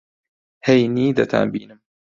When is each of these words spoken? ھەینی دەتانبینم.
ھەینی 0.65 1.07
دەتانبینم. 1.17 1.79